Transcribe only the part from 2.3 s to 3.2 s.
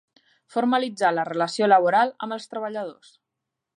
els treballadors.